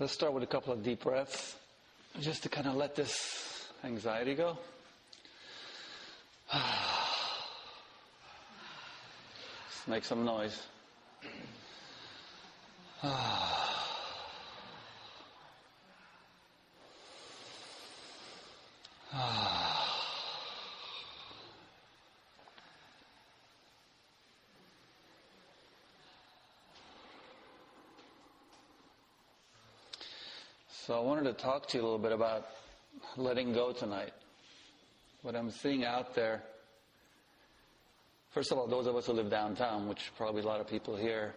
Let's 0.00 0.12
start 0.12 0.32
with 0.32 0.44
a 0.44 0.46
couple 0.46 0.72
of 0.72 0.84
deep 0.84 1.02
breaths 1.02 1.56
just 2.20 2.44
to 2.44 2.48
kind 2.48 2.68
of 2.68 2.76
let 2.76 2.94
this 2.94 3.68
anxiety 3.82 4.36
go. 4.36 4.56
Let's 6.54 6.62
make 9.88 10.04
some 10.04 10.24
noise. 10.24 10.62
So 30.88 30.96
I 30.96 31.00
wanted 31.00 31.24
to 31.24 31.27
talk 31.38 31.68
to 31.68 31.78
you 31.78 31.82
a 31.82 31.84
little 31.84 31.98
bit 31.98 32.12
about 32.12 32.46
letting 33.16 33.52
go 33.52 33.72
tonight. 33.72 34.12
What 35.22 35.36
I'm 35.36 35.50
seeing 35.50 35.84
out 35.84 36.14
there. 36.14 36.42
First 38.30 38.52
of 38.52 38.58
all, 38.58 38.66
those 38.66 38.86
of 38.86 38.96
us 38.96 39.06
who 39.06 39.12
live 39.12 39.30
downtown, 39.30 39.88
which 39.88 40.10
probably 40.16 40.42
a 40.42 40.46
lot 40.46 40.60
of 40.60 40.68
people 40.68 40.96
here, 40.96 41.34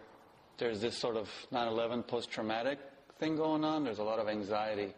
there's 0.58 0.80
this 0.80 0.98
sort 0.98 1.16
of 1.16 1.30
9-11 1.52 2.06
post-traumatic 2.06 2.78
thing 3.18 3.36
going 3.36 3.64
on. 3.64 3.84
There's 3.84 4.00
a 4.00 4.04
lot 4.04 4.18
of 4.18 4.28
anxiety. 4.28 4.92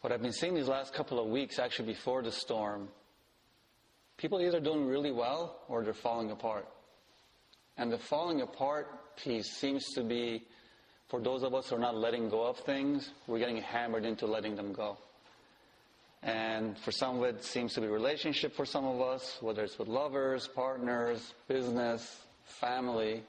What 0.00 0.12
I've 0.12 0.22
been 0.22 0.32
seeing 0.32 0.54
these 0.54 0.68
last 0.68 0.94
couple 0.94 1.18
of 1.18 1.26
weeks, 1.28 1.58
actually 1.58 1.86
before 1.92 2.22
the 2.22 2.32
storm, 2.32 2.88
people 4.16 4.40
either 4.40 4.60
doing 4.60 4.86
really 4.86 5.12
well 5.12 5.60
or 5.68 5.82
they're 5.84 5.92
falling 5.92 6.30
apart. 6.30 6.66
And 7.76 7.92
the 7.92 7.98
falling 7.98 8.40
apart 8.40 9.16
piece 9.16 9.50
seems 9.56 9.84
to 9.94 10.02
be 10.02 10.44
for 11.10 11.20
those 11.20 11.42
of 11.42 11.54
us 11.54 11.68
who 11.68 11.76
are 11.76 11.80
not 11.80 11.96
letting 11.96 12.28
go 12.28 12.46
of 12.46 12.56
things, 12.58 13.10
we're 13.26 13.40
getting 13.40 13.56
hammered 13.56 14.04
into 14.04 14.26
letting 14.26 14.54
them 14.54 14.72
go. 14.72 14.96
And 16.22 16.78
for 16.78 16.92
some 16.92 17.18
of 17.18 17.24
it 17.24 17.42
seems 17.42 17.74
to 17.74 17.80
be 17.80 17.88
relationship 17.88 18.54
for 18.54 18.64
some 18.64 18.84
of 18.84 19.00
us, 19.00 19.38
whether 19.40 19.64
it's 19.64 19.78
with 19.78 19.88
lovers, 19.88 20.46
partners, 20.46 21.34
business, 21.48 22.22
family, 22.44 23.24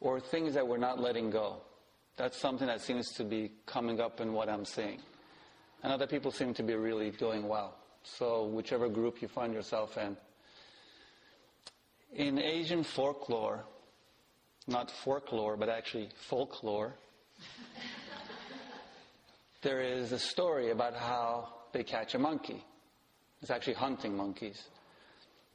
or 0.00 0.20
things 0.20 0.54
that 0.54 0.66
we're 0.66 0.78
not 0.78 0.98
letting 0.98 1.30
go. 1.30 1.56
That's 2.16 2.38
something 2.38 2.66
that 2.66 2.80
seems 2.80 3.12
to 3.12 3.24
be 3.24 3.50
coming 3.66 4.00
up 4.00 4.20
in 4.20 4.32
what 4.32 4.48
I'm 4.48 4.64
seeing. 4.64 5.00
And 5.82 5.92
other 5.92 6.06
people 6.06 6.30
seem 6.30 6.54
to 6.54 6.62
be 6.62 6.74
really 6.74 7.10
doing 7.10 7.46
well. 7.46 7.76
So 8.04 8.46
whichever 8.46 8.88
group 8.88 9.20
you 9.20 9.28
find 9.28 9.52
yourself 9.52 9.98
in. 9.98 10.16
In 12.14 12.38
Asian 12.38 12.84
folklore, 12.84 13.64
not 14.66 14.90
folklore, 14.90 15.56
but 15.56 15.68
actually 15.68 16.10
folklore, 16.28 16.94
there 19.62 19.80
is 19.80 20.12
a 20.12 20.18
story 20.18 20.70
about 20.70 20.94
how 20.94 21.48
they 21.72 21.82
catch 21.82 22.14
a 22.14 22.18
monkey. 22.18 22.64
It's 23.42 23.50
actually 23.50 23.74
hunting 23.74 24.16
monkeys. 24.16 24.68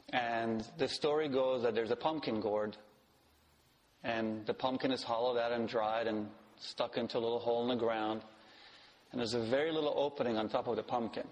And 0.09 0.64
the 0.78 0.88
story 0.88 1.28
goes 1.28 1.64
that 1.64 1.73
there's 1.73 1.92
a 1.92 1.95
pumpkin 1.95 2.39
gourd, 2.39 2.78
and 4.03 4.45
the 4.45 4.53
pumpkin 4.53 4.92
is 4.92 5.02
hollowed 5.02 5.40
out 5.40 5.52
and 5.52 5.67
dried 5.67 6.08
and 6.08 6.30
stuck 6.59 6.97
into 6.97 7.17
a 7.17 7.19
little 7.19 7.40
hole 7.40 7.64
in 7.64 7.67
the 7.67 7.75
ground. 7.75 8.22
And 9.12 9.19
there's 9.19 9.34
a 9.34 9.40
very 9.40 9.72
little 9.72 9.94
opening 9.97 10.38
on 10.38 10.50
top 10.50 10.67
of 10.67 10.75
the 10.75 10.84
pumpkin. 10.84 11.28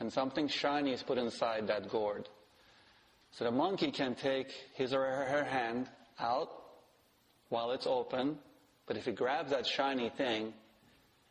And 0.00 0.12
something 0.12 0.48
shiny 0.48 0.92
is 0.92 1.02
put 1.02 1.16
inside 1.16 1.66
that 1.68 1.88
gourd. 1.88 2.28
So 3.30 3.44
the 3.44 3.50
monkey 3.50 3.90
can 3.90 4.14
take 4.14 4.52
his 4.74 4.92
or 4.92 5.04
her 5.04 5.44
hand 5.44 5.88
out 6.18 6.61
while 7.52 7.70
it's 7.72 7.86
open, 7.86 8.38
but 8.86 8.96
if 8.96 9.04
he 9.04 9.12
grabs 9.12 9.50
that 9.50 9.66
shiny 9.66 10.08
thing, 10.08 10.54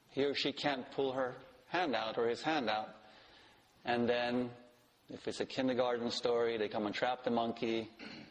he 0.09 0.23
or 0.23 0.35
she 0.35 0.51
can't 0.51 0.89
pull 0.91 1.13
her 1.13 1.33
hand 1.67 1.95
out 1.95 2.15
or 2.19 2.27
his 2.27 2.43
hand 2.43 2.69
out. 2.69 2.89
And 3.85 4.07
then, 4.07 4.51
if 5.09 5.27
it's 5.27 5.39
a 5.39 5.45
kindergarten 5.47 6.11
story, 6.11 6.57
they 6.57 6.67
come 6.67 6.85
and 6.85 6.93
trap 6.93 7.23
the 7.23 7.31
monkey. 7.31 7.89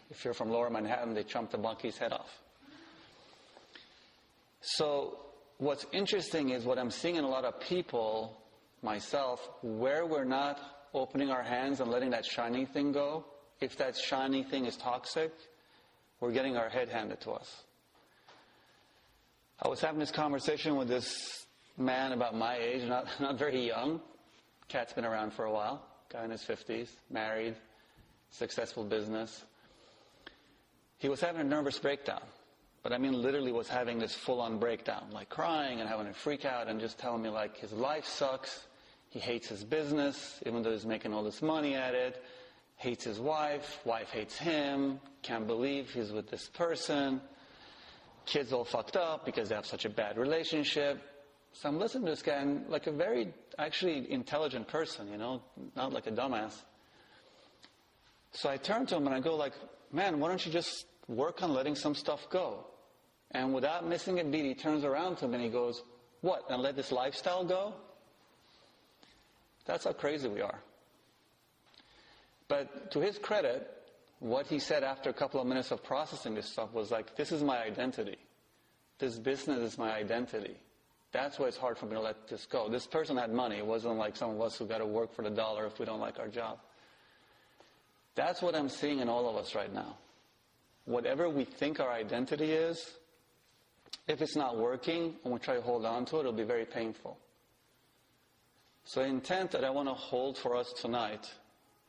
If 0.08 0.24
you're 0.24 0.34
from 0.34 0.50
lower 0.50 0.70
Manhattan, 0.70 1.14
they 1.14 1.24
chomp 1.24 1.50
the 1.50 1.58
monkey's 1.58 1.98
head 1.98 2.12
off. 2.12 2.30
So, 4.60 5.18
what's 5.58 5.84
interesting 5.92 6.50
is 6.50 6.64
what 6.64 6.78
I'm 6.78 6.92
seeing 6.92 7.16
in 7.16 7.24
a 7.24 7.28
lot 7.28 7.44
of 7.44 7.58
people, 7.58 8.40
myself, 8.82 9.50
where 9.62 10.06
we're 10.06 10.24
not 10.24 10.60
opening 10.94 11.30
our 11.30 11.42
hands 11.42 11.80
and 11.80 11.90
letting 11.90 12.10
that 12.10 12.24
shiny 12.24 12.66
thing 12.66 12.92
go, 12.92 13.24
if 13.60 13.76
that 13.78 13.96
shiny 13.96 14.44
thing 14.44 14.66
is 14.66 14.76
toxic, 14.76 15.32
we're 16.20 16.32
getting 16.32 16.56
our 16.56 16.68
head 16.68 16.88
handed 16.88 17.20
to 17.22 17.32
us. 17.32 17.64
I 19.62 19.68
was 19.68 19.80
having 19.80 20.00
this 20.00 20.10
conversation 20.10 20.76
with 20.76 20.88
this 20.88 21.44
man 21.76 22.12
about 22.12 22.34
my 22.34 22.56
age, 22.56 22.82
not, 22.88 23.06
not 23.20 23.38
very 23.38 23.66
young. 23.66 24.00
Cat's 24.68 24.94
been 24.94 25.04
around 25.04 25.34
for 25.34 25.44
a 25.44 25.52
while, 25.52 25.84
guy 26.10 26.24
in 26.24 26.30
his 26.30 26.42
50s, 26.42 26.88
married, 27.10 27.56
successful 28.30 28.84
business. 28.84 29.44
He 30.98 31.10
was 31.10 31.20
having 31.20 31.42
a 31.42 31.44
nervous 31.44 31.78
breakdown. 31.78 32.22
But 32.82 32.94
I 32.94 32.98
mean, 32.98 33.20
literally 33.20 33.52
was 33.52 33.68
having 33.68 33.98
this 33.98 34.14
full 34.14 34.40
on 34.40 34.58
breakdown, 34.58 35.08
like 35.12 35.28
crying 35.28 35.80
and 35.80 35.88
having 35.88 36.06
a 36.06 36.14
freak 36.14 36.46
out 36.46 36.68
and 36.68 36.80
just 36.80 36.96
telling 36.98 37.20
me 37.20 37.28
like 37.28 37.58
his 37.58 37.72
life 37.74 38.06
sucks. 38.06 38.66
He 39.10 39.18
hates 39.18 39.48
his 39.48 39.62
business, 39.62 40.40
even 40.46 40.62
though 40.62 40.72
he's 40.72 40.86
making 40.86 41.12
all 41.12 41.22
this 41.22 41.42
money 41.42 41.74
at 41.74 41.94
it. 41.94 42.24
Hates 42.76 43.04
his 43.04 43.20
wife. 43.20 43.80
Wife 43.84 44.08
hates 44.08 44.38
him. 44.38 45.00
Can't 45.20 45.46
believe 45.46 45.90
he's 45.90 46.12
with 46.12 46.30
this 46.30 46.48
person 46.48 47.20
kids 48.26 48.52
all 48.52 48.64
fucked 48.64 48.96
up 48.96 49.24
because 49.24 49.48
they 49.48 49.54
have 49.54 49.66
such 49.66 49.84
a 49.84 49.90
bad 49.90 50.16
relationship. 50.18 51.00
So 51.52 51.68
I'm 51.68 51.78
listening 51.78 52.04
to 52.04 52.10
this 52.10 52.22
guy 52.22 52.34
and 52.34 52.68
like 52.68 52.86
a 52.86 52.92
very 52.92 53.32
actually 53.58 54.10
intelligent 54.10 54.68
person, 54.68 55.10
you 55.10 55.18
know, 55.18 55.42
not 55.76 55.92
like 55.92 56.06
a 56.06 56.12
dumbass. 56.12 56.54
So 58.32 58.48
I 58.48 58.56
turn 58.56 58.86
to 58.86 58.96
him 58.96 59.06
and 59.06 59.14
I 59.14 59.20
go 59.20 59.34
like, 59.34 59.52
man, 59.92 60.20
why 60.20 60.28
don't 60.28 60.44
you 60.44 60.52
just 60.52 60.86
work 61.08 61.42
on 61.42 61.52
letting 61.52 61.74
some 61.74 61.94
stuff 61.94 62.28
go? 62.30 62.66
And 63.32 63.52
without 63.52 63.86
missing 63.86 64.20
a 64.20 64.24
beat, 64.24 64.44
he 64.44 64.54
turns 64.54 64.84
around 64.84 65.16
to 65.18 65.28
me 65.28 65.34
and 65.34 65.44
he 65.44 65.50
goes, 65.50 65.82
what, 66.20 66.44
and 66.50 66.62
let 66.62 66.76
this 66.76 66.92
lifestyle 66.92 67.44
go? 67.44 67.74
That's 69.64 69.84
how 69.84 69.92
crazy 69.92 70.28
we 70.28 70.40
are. 70.40 70.60
But 72.48 72.90
to 72.92 73.00
his 73.00 73.18
credit, 73.18 73.70
what 74.20 74.46
he 74.46 74.58
said 74.58 74.84
after 74.84 75.10
a 75.10 75.14
couple 75.14 75.40
of 75.40 75.46
minutes 75.46 75.70
of 75.70 75.82
processing 75.82 76.34
this 76.34 76.46
stuff 76.46 76.72
was 76.72 76.90
like, 76.90 77.16
this 77.16 77.32
is 77.32 77.42
my 77.42 77.62
identity. 77.62 78.18
This 78.98 79.18
business 79.18 79.58
is 79.58 79.78
my 79.78 79.92
identity. 79.92 80.56
That's 81.10 81.38
why 81.38 81.46
it's 81.46 81.56
hard 81.56 81.78
for 81.78 81.86
me 81.86 81.94
to 81.94 82.00
let 82.00 82.28
this 82.28 82.46
go. 82.46 82.68
This 82.68 82.86
person 82.86 83.16
had 83.16 83.32
money. 83.32 83.56
It 83.56 83.66
wasn't 83.66 83.96
like 83.96 84.16
some 84.16 84.30
of 84.30 84.40
us 84.40 84.56
who 84.56 84.66
got 84.66 84.78
to 84.78 84.86
work 84.86 85.14
for 85.14 85.22
the 85.22 85.30
dollar 85.30 85.66
if 85.66 85.78
we 85.78 85.86
don't 85.86 86.00
like 86.00 86.20
our 86.20 86.28
job. 86.28 86.58
That's 88.14 88.42
what 88.42 88.54
I'm 88.54 88.68
seeing 88.68 89.00
in 89.00 89.08
all 89.08 89.28
of 89.28 89.36
us 89.36 89.54
right 89.54 89.72
now. 89.72 89.96
Whatever 90.84 91.28
we 91.30 91.44
think 91.44 91.80
our 91.80 91.90
identity 91.90 92.52
is, 92.52 92.92
if 94.06 94.20
it's 94.20 94.36
not 94.36 94.58
working 94.58 95.14
and 95.24 95.32
we 95.32 95.38
try 95.38 95.54
to 95.54 95.62
hold 95.62 95.86
on 95.86 96.04
to 96.06 96.16
it, 96.16 96.20
it'll 96.20 96.32
be 96.32 96.44
very 96.44 96.66
painful. 96.66 97.18
So 98.84 99.00
the 99.00 99.06
intent 99.06 99.52
that 99.52 99.64
I 99.64 99.70
want 99.70 99.88
to 99.88 99.94
hold 99.94 100.36
for 100.36 100.56
us 100.56 100.72
tonight 100.74 101.30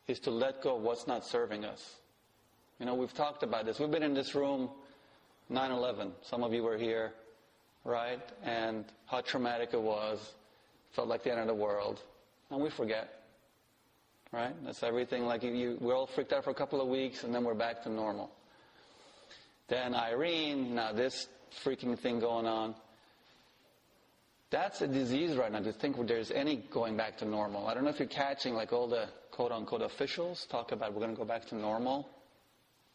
is 0.07 0.19
to 0.21 0.31
let 0.31 0.61
go 0.61 0.77
of 0.77 0.83
what's 0.83 1.07
not 1.07 1.25
serving 1.25 1.65
us. 1.65 1.97
You 2.81 2.87
know, 2.87 2.95
we've 2.95 3.13
talked 3.13 3.43
about 3.43 3.65
this. 3.65 3.77
We've 3.77 3.91
been 3.91 4.01
in 4.01 4.15
this 4.15 4.33
room 4.33 4.67
9-11. 5.51 6.13
Some 6.23 6.43
of 6.43 6.51
you 6.51 6.63
were 6.63 6.79
here, 6.79 7.13
right? 7.85 8.19
And 8.43 8.85
how 9.05 9.21
traumatic 9.21 9.69
it 9.73 9.81
was. 9.81 10.33
Felt 10.93 11.07
like 11.07 11.21
the 11.21 11.29
end 11.29 11.41
of 11.41 11.45
the 11.45 11.53
world. 11.53 12.01
And 12.49 12.59
we 12.59 12.71
forget. 12.71 13.21
Right? 14.31 14.55
That's 14.65 14.81
everything. 14.81 15.25
Like 15.25 15.43
you, 15.43 15.51
you, 15.51 15.77
we're 15.79 15.95
all 15.95 16.07
freaked 16.07 16.33
out 16.33 16.43
for 16.43 16.49
a 16.49 16.55
couple 16.55 16.81
of 16.81 16.87
weeks 16.87 17.23
and 17.23 17.35
then 17.35 17.43
we're 17.43 17.53
back 17.53 17.83
to 17.83 17.89
normal. 17.89 18.31
Then 19.67 19.93
Irene, 19.93 20.73
now 20.73 20.91
this 20.91 21.27
freaking 21.63 21.99
thing 21.99 22.19
going 22.19 22.47
on. 22.47 22.73
That's 24.49 24.81
a 24.81 24.87
disease 24.87 25.37
right 25.37 25.51
now 25.51 25.59
to 25.59 25.71
think 25.71 26.07
there's 26.07 26.31
any 26.31 26.55
going 26.71 26.97
back 26.97 27.19
to 27.19 27.25
normal. 27.25 27.67
I 27.67 27.75
don't 27.75 27.83
know 27.83 27.91
if 27.91 27.99
you're 27.99 28.07
catching 28.07 28.55
like 28.55 28.73
all 28.73 28.87
the 28.87 29.05
quote 29.29 29.51
unquote 29.51 29.83
officials 29.83 30.47
talk 30.47 30.71
about 30.71 30.95
we're 30.95 31.01
going 31.01 31.11
to 31.11 31.17
go 31.17 31.25
back 31.25 31.45
to 31.49 31.55
normal. 31.55 32.09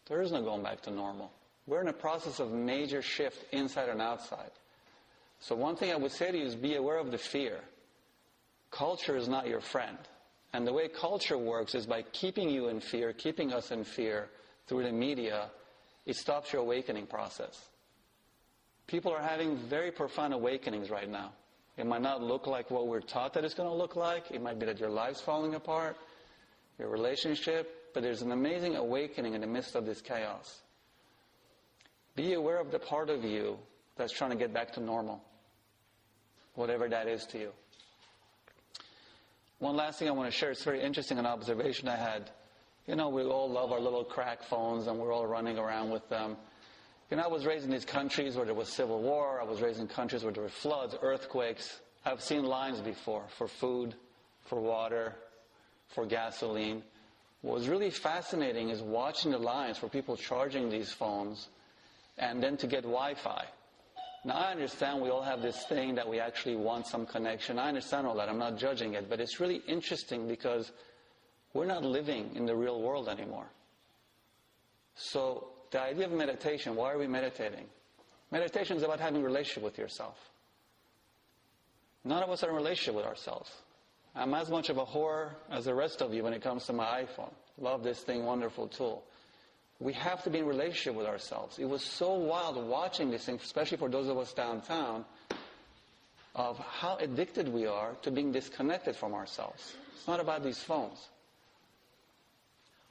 There 0.09 0.23
is 0.23 0.33
no 0.33 0.43
going 0.43 0.63
back 0.63 0.83
to 0.83 0.91
normal. 0.91 1.33
We're 1.67 1.81
in 1.81 1.89
a 1.89 1.93
process 1.93 2.39
of 2.39 2.53
major 2.53 3.03
shift 3.03 3.53
inside 3.53 3.89
and 3.89 4.01
outside. 4.01 4.51
So 5.41 5.55
one 5.55 5.77
thing 5.77 5.93
I 5.93 5.97
would 5.97 6.13
say 6.13 6.31
to 6.31 6.39
you 6.39 6.45
is 6.45 6.55
be 6.55 6.77
aware 6.77 6.99
of 6.99 7.11
the 7.11 7.19
fear. 7.19 7.59
Culture 8.71 9.17
is 9.17 9.29
not 9.29 9.47
your 9.47 9.61
friend. 9.61 9.99
And 10.53 10.67
the 10.67 10.73
way 10.73 10.89
culture 10.89 11.37
works 11.37 11.75
is 11.75 11.87
by 11.87 12.03
keeping 12.03 12.49
you 12.49 12.69
in 12.69 12.81
fear, 12.81 13.13
keeping 13.13 13.53
us 13.53 13.73
in 13.73 13.85
fear 13.85 14.29
through 14.69 14.85
the 14.85 14.93
media, 14.93 15.51
it 16.07 16.17
stops 16.17 16.53
your 16.53 16.63
awakening 16.63 17.07
process. 17.07 17.69
People 18.87 19.13
are 19.13 19.23
having 19.23 19.57
very 19.57 19.91
profound 19.91 20.33
awakenings 20.33 20.89
right 20.89 21.11
now. 21.11 21.33
It 21.77 21.85
might 21.85 22.01
not 22.01 22.23
look 22.23 22.47
like 22.47 22.71
what 22.71 22.87
we're 22.87 23.01
taught 23.01 23.35
that 23.35 23.45
it's 23.45 23.55
going 23.55 23.69
to 23.69 23.75
look 23.75 23.97
like. 23.97 24.31
It 24.31 24.41
might 24.41 24.59
be 24.59 24.67
that 24.67 24.79
your 24.79 24.89
life's 24.89 25.21
falling 25.21 25.55
apart, 25.55 25.97
your 26.79 26.89
relationship, 26.89 27.76
but 27.97 28.03
there's 28.03 28.21
an 28.21 28.31
amazing 28.31 28.77
awakening 28.77 29.33
in 29.33 29.41
the 29.41 29.47
midst 29.47 29.75
of 29.75 29.87
this 29.87 30.03
chaos. 30.03 30.61
Be 32.15 32.35
aware 32.35 32.59
of 32.59 32.71
the 32.71 32.79
part 32.79 33.09
of 33.09 33.25
you 33.25 33.57
that's 33.97 34.13
trying 34.13 34.33
to 34.33 34.37
get 34.37 34.53
back 34.53 34.71
to 34.75 34.81
normal, 34.81 35.25
whatever 36.57 36.91
that 36.91 37.09
is 37.09 37.25
to 37.29 37.39
you. 37.39 37.53
One 39.61 39.77
last 39.77 39.99
thing 39.99 40.09
I 40.09 40.11
want 40.11 40.31
to 40.31 40.37
share. 40.37 40.51
It's 40.51 40.63
very 40.63 40.83
interesting, 40.83 41.19
an 41.19 41.25
observation 41.25 41.89
I 41.89 41.97
had. 41.97 42.31
You 42.87 42.97
know, 42.97 43.09
we 43.09 43.23
all 43.23 43.51
love 43.51 43.73
our 43.73 43.81
little 43.81 44.05
crack 44.05 44.43
phones 44.43 44.89
and 44.89 44.99
we're 44.99 45.11
all 45.11 45.27
running 45.27 45.57
around 45.57 45.89
with 45.89 46.07
them. 46.11 46.37
You 47.11 47.17
know, 47.17 47.23
I 47.23 47.29
was 47.29 47.47
raised 47.47 47.65
in 47.65 47.71
these 47.71 47.87
countries 47.87 48.37
where 48.37 48.45
there 48.45 48.55
was 48.55 48.69
civil 48.69 49.01
war. 49.01 49.41
I 49.41 49.45
was 49.45 49.63
raised 49.63 49.81
in 49.81 49.89
countries 49.89 50.23
where 50.23 50.35
there 50.35 50.43
were 50.43 50.51
floods, 50.51 50.95
earthquakes. 51.01 51.81
I've 52.05 52.21
seen 52.21 52.45
lines 52.45 52.79
before 52.83 53.25
for 53.39 53.49
food, 53.49 53.95
for 54.43 54.61
water, 54.61 55.15
for 55.89 56.05
gasoline. 56.05 56.83
What 57.47 57.61
was 57.61 57.69
really 57.69 57.91
fascinating 57.91 58.71
is 58.71 58.83
watching 58.83 59.31
the 59.31 59.39
lines 59.39 59.79
for 59.79 59.89
people 59.89 60.17
charging 60.17 60.69
these 60.69 60.91
phones 60.91 61.47
and 62.19 62.43
then 62.43 62.57
to 62.57 62.67
get 62.67 62.83
Wi-Fi. 62.83 63.45
Now 64.25 64.35
I 64.35 64.51
understand 64.51 65.01
we 65.01 65.11
all 65.11 65.23
have 65.23 65.43
this 65.43 65.65
thing 65.67 65.95
that 65.95 66.09
we 66.09 66.19
actually 66.19 66.57
want 66.57 66.89
some 66.89 67.07
connection. 67.07 67.61
I 67.61 67.69
understand 67.69 68.05
all 68.05 68.17
that. 68.17 68.29
I'm 68.29 68.41
not 68.41 68.59
judging 68.59 68.95
it, 68.95 69.09
but 69.09 69.21
it's 69.21 69.39
really 69.39 69.63
interesting 69.69 70.27
because 70.27 70.73
we're 71.55 71.67
not 71.67 71.85
living 71.85 72.33
in 72.35 72.47
the 72.47 72.57
real 72.57 72.83
world 72.83 73.09
anymore. 73.09 73.47
So 74.97 75.51
the 75.71 75.81
idea 75.81 76.07
of 76.07 76.13
meditation, 76.13 76.75
why 76.75 76.91
are 76.91 76.99
we 76.99 77.07
meditating? 77.07 77.67
Meditation 78.33 78.77
is 78.77 78.83
about 78.83 78.99
having 78.99 79.23
a 79.23 79.25
relationship 79.25 79.63
with 79.63 79.79
yourself. 79.79 80.19
None 82.03 82.25
of 82.25 82.29
us 82.29 82.43
are 82.43 82.49
in 82.49 82.55
a 82.55 82.57
relationship 82.57 82.97
with 82.97 83.05
ourselves. 83.05 83.53
I'm 84.17 84.33
as 84.33 84.51
much 84.51 84.71
of 84.71 84.79
a 84.79 84.85
whore 84.85 85.33
as 85.51 85.67
the 85.67 85.75
rest 85.75 86.01
of 86.01 86.15
you 86.15 86.25
when 86.25 86.33
it 86.33 86.43
comes 86.43 86.65
to 86.67 86.73
my 86.73 87.05
iPhone. 87.05 87.33
Love 87.59 87.83
this 87.83 88.01
thing, 88.01 88.25
wonderful 88.25 88.67
tool. 88.67 89.05
We 89.79 89.93
have 89.93 90.23
to 90.25 90.31
be 90.31 90.39
in 90.39 90.47
relationship 90.47 90.95
with 90.95 91.07
ourselves. 91.07 91.59
It 91.59 91.67
was 91.67 91.85
so 91.85 92.15
wild 92.15 92.57
watching 92.67 93.11
this 93.11 93.27
thing, 93.27 93.39
especially 93.43 93.77
for 93.77 93.91
those 93.91 94.09
of 94.09 94.17
us 94.17 94.33
downtown, 94.33 95.05
of 96.35 96.59
how 96.59 96.97
addicted 96.97 97.49
we 97.49 97.67
are 97.67 97.93
to 98.03 98.11
being 98.11 98.33
disconnected 98.33 98.97
from 98.97 99.13
ourselves. 99.13 99.75
It's 99.95 100.07
not 100.07 100.21
about 100.21 100.43
these 100.43 100.59
phones. 100.59 101.09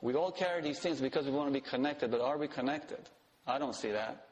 We 0.01 0.13
all 0.13 0.31
carry 0.31 0.61
these 0.61 0.79
things 0.79 1.01
because 1.01 1.25
we 1.25 1.31
want 1.31 1.47
to 1.47 1.53
be 1.53 1.61
connected, 1.67 2.11
but 2.11 2.21
are 2.21 2.37
we 2.37 2.47
connected? 2.47 3.09
I 3.47 3.57
don't 3.57 3.75
see 3.75 3.91
that. 3.91 4.27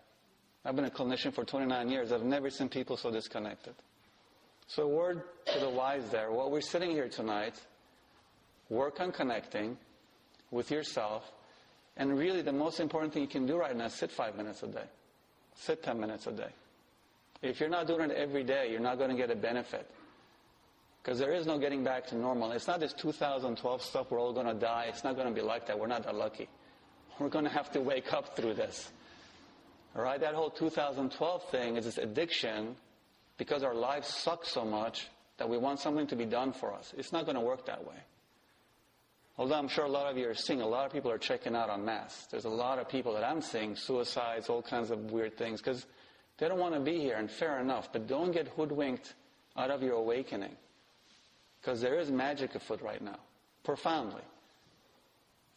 I've 0.64 0.76
been 0.76 0.86
a 0.86 0.92
clinician 0.92 1.34
for 1.34 1.44
29 1.44 1.90
years. 1.90 2.12
I've 2.12 2.24
never 2.24 2.52
seen 2.52 2.70
people 2.70 2.98
so 2.98 3.10
disconnected. 3.10 3.74
So, 4.68 4.88
word 4.88 5.24
to 5.54 5.60
the 5.60 5.70
wise 5.70 6.10
there. 6.10 6.32
While 6.32 6.50
we're 6.50 6.62
sitting 6.62 6.92
here 6.92 7.10
tonight, 7.10 7.56
work 8.70 9.00
on 9.00 9.12
connecting 9.12 9.78
with 10.52 10.72
yourself. 10.72 11.32
And 11.98 12.18
really, 12.18 12.42
the 12.42 12.54
most 12.54 12.80
important 12.80 13.14
thing 13.14 13.22
you 13.22 13.28
can 13.28 13.46
do 13.46 13.58
right 13.58 13.76
now 13.76 13.86
is 13.86 13.94
sit 13.94 14.12
five 14.12 14.36
minutes 14.36 14.64
a 14.64 14.68
day. 14.68 14.86
Sit 15.56 15.84
10 15.84 16.00
minutes 16.00 16.28
a 16.28 16.32
day. 16.32 16.50
If 17.42 17.60
you're 17.60 17.70
not 17.70 17.88
doing 17.88 18.10
it 18.10 18.18
every 18.18 18.44
day, 18.44 18.72
you're 18.72 18.80
not 18.80 18.98
going 18.98 19.10
to 19.10 19.16
get 19.16 19.30
a 19.30 19.36
benefit. 19.36 19.90
Because 21.04 21.20
there 21.20 21.34
is 21.34 21.46
no 21.46 21.60
getting 21.60 21.84
back 21.84 22.08
to 22.08 22.16
normal. 22.16 22.52
It's 22.54 22.68
not 22.68 22.80
this 22.80 22.94
2012 22.94 23.82
stuff, 23.82 24.10
we're 24.10 24.20
all 24.20 24.32
going 24.32 24.48
to 24.48 24.54
die. 24.54 24.86
It's 24.88 25.04
not 25.04 25.16
going 25.16 25.28
to 25.28 25.34
be 25.34 25.42
like 25.42 25.68
that. 25.68 25.78
We're 25.78 25.88
not 25.88 26.04
that 26.04 26.16
lucky. 26.16 26.48
We're 27.20 27.30
going 27.30 27.44
to 27.44 27.52
have 27.52 27.72
to 27.74 27.82
wake 27.82 28.14
up 28.14 28.36
through 28.36 28.54
this. 28.54 28.90
All 29.96 30.02
right? 30.02 30.20
That 30.20 30.34
whole 30.34 30.50
2012 30.50 31.50
thing 31.50 31.76
is 31.76 31.86
this 31.86 31.98
addiction 31.98 32.76
because 33.44 33.62
our 33.62 33.76
lives 33.76 34.08
suck 34.08 34.46
so 34.46 34.64
much 34.64 35.10
that 35.36 35.50
we 35.50 35.58
want 35.58 35.78
something 35.78 36.08
to 36.08 36.16
be 36.16 36.24
done 36.24 36.54
for 36.54 36.74
us. 36.74 36.94
It's 36.98 37.12
not 37.12 37.26
going 37.26 37.36
to 37.36 37.42
work 37.42 37.66
that 37.66 37.86
way. 37.86 37.98
Although 39.38 39.56
I'm 39.56 39.68
sure 39.68 39.84
a 39.84 39.90
lot 39.90 40.10
of 40.10 40.18
you 40.18 40.30
are 40.30 40.34
seeing, 40.34 40.62
a 40.62 40.66
lot 40.66 40.86
of 40.86 40.94
people 40.94 41.12
are 41.12 41.18
checking 41.18 41.54
out 41.54 41.70
on 41.70 41.84
mass. 41.84 42.26
There's 42.32 42.46
a 42.46 42.50
lot 42.50 42.80
of 42.80 42.88
people 42.88 43.14
that 43.16 43.26
I'm 43.26 43.42
seeing, 43.42 43.76
suicides, 43.76 44.48
all 44.48 44.62
kinds 44.62 44.92
of 44.92 45.12
weird 45.12 45.38
things, 45.38 45.60
because 45.60 45.86
they 46.38 46.48
don't 46.48 46.58
want 46.58 46.74
to 46.74 46.80
be 46.80 47.02
here, 47.02 47.18
and 47.18 47.30
fair 47.30 47.60
enough, 47.60 47.92
but 47.92 48.08
don't 48.08 48.32
get 48.32 48.48
hoodwinked 48.48 49.14
out 49.58 49.72
of 49.72 49.84
your 49.84 49.96
awakening. 49.96 50.56
Because 51.60 51.82
there 51.82 52.00
is 52.00 52.10
magic 52.10 52.56
afoot 52.56 52.82
right 52.82 53.02
now, 53.02 53.20
profoundly. 53.66 54.24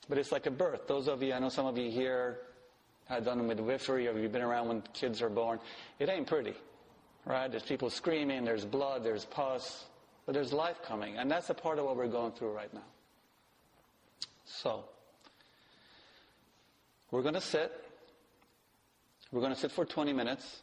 But 0.09 0.19
it's 0.19 0.33
like 0.33 0.47
a 0.47 0.51
birth. 0.51 0.89
Those 0.89 1.07
of 1.07 1.23
you, 1.23 1.35
I 1.35 1.39
know 1.39 1.51
some 1.51 1.67
of 1.67 1.79
you 1.79 1.89
here 1.89 2.39
have 3.09 3.25
done 3.25 3.47
midwifery 3.47 4.09
or 4.09 4.19
you've 4.19 4.33
been 4.33 4.43
around 4.43 4.67
when 4.67 4.83
kids 4.93 5.23
are 5.23 5.31
born. 5.31 5.61
It 6.01 6.09
ain't 6.09 6.27
pretty, 6.27 6.55
right? 7.27 7.51
There's 7.51 7.65
people 7.65 7.91
screaming, 7.91 8.45
there's 8.45 8.65
blood, 8.65 9.05
there's 9.05 9.25
pus, 9.25 9.85
but 10.25 10.33
there's 10.33 10.53
life 10.53 10.83
coming. 10.83 11.19
And 11.19 11.31
that's 11.31 11.51
a 11.51 11.55
part 11.55 11.79
of 11.79 11.85
what 11.85 11.97
we're 11.97 12.07
going 12.07 12.33
through 12.33 12.53
right 12.53 12.73
now. 12.73 12.85
So, 14.45 14.85
we're 17.11 17.23
going 17.23 17.35
to 17.35 17.41
sit. 17.41 17.73
We're 19.33 19.41
going 19.41 19.53
to 19.53 19.59
sit 19.59 19.73
for 19.73 19.85
20 19.85 20.13
minutes. 20.13 20.63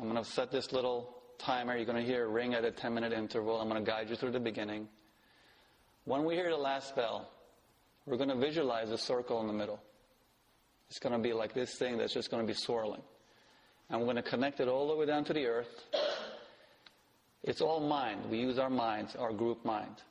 I'm 0.00 0.08
going 0.08 0.22
to 0.22 0.28
set 0.28 0.50
this 0.50 0.72
little 0.72 1.16
timer. 1.38 1.76
You're 1.76 1.84
going 1.84 2.02
to 2.02 2.06
hear 2.06 2.24
a 2.24 2.28
ring 2.28 2.54
at 2.54 2.64
a 2.64 2.70
10 2.70 2.94
minute 2.94 3.12
interval. 3.12 3.60
I'm 3.60 3.68
going 3.68 3.84
to 3.84 3.90
guide 3.90 4.08
you 4.08 4.16
through 4.16 4.30
the 4.30 4.40
beginning. 4.40 4.88
When 6.04 6.24
we 6.24 6.34
hear 6.34 6.50
the 6.50 6.56
last 6.56 6.94
bell, 6.94 7.30
we're 8.06 8.16
going 8.16 8.28
to 8.28 8.36
visualize 8.36 8.90
a 8.90 8.98
circle 8.98 9.40
in 9.40 9.46
the 9.46 9.52
middle. 9.52 9.80
It's 10.90 10.98
going 10.98 11.14
to 11.14 11.18
be 11.18 11.32
like 11.32 11.54
this 11.54 11.74
thing 11.76 11.98
that's 11.98 12.12
just 12.12 12.30
going 12.30 12.46
to 12.46 12.46
be 12.46 12.56
swirling. 12.56 13.02
And 13.90 13.98
we're 13.98 14.06
going 14.06 14.16
to 14.16 14.22
connect 14.22 14.60
it 14.60 14.68
all 14.68 14.88
the 14.88 14.96
way 14.96 15.06
down 15.06 15.24
to 15.24 15.32
the 15.32 15.46
earth. 15.46 15.84
It's 17.44 17.60
all 17.60 17.80
mind. 17.80 18.30
We 18.30 18.38
use 18.38 18.58
our 18.58 18.70
minds, 18.70 19.14
our 19.16 19.32
group 19.32 19.64
mind. 19.64 20.02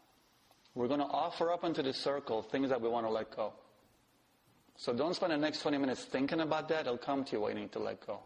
We're 0.75 0.87
going 0.87 0.99
to 0.99 1.05
offer 1.05 1.51
up 1.51 1.63
into 1.63 1.83
the 1.83 1.93
circle 1.93 2.43
things 2.43 2.69
that 2.69 2.79
we 2.79 2.89
want 2.89 3.05
to 3.05 3.11
let 3.11 3.35
go. 3.35 3.53
So 4.75 4.93
don't 4.93 5.15
spend 5.15 5.33
the 5.33 5.37
next 5.37 5.61
20 5.61 5.77
minutes 5.77 6.05
thinking 6.05 6.41
about 6.41 6.67
that. 6.69 6.81
It'll 6.81 6.97
come 6.97 7.23
to 7.25 7.31
you 7.33 7.41
what 7.41 7.53
you 7.53 7.59
need 7.59 7.71
to 7.73 7.79
let 7.79 8.05
go. 8.05 8.19